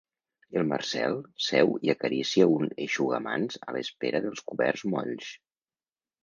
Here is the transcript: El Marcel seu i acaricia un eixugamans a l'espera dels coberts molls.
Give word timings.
El 0.59 0.63
Marcel 0.69 1.17
seu 1.47 1.69
i 1.87 1.91
acaricia 1.93 2.47
un 2.53 2.71
eixugamans 2.87 3.61
a 3.67 3.77
l'espera 3.77 4.23
dels 4.25 4.43
coberts 4.53 4.87
molls. 4.97 5.29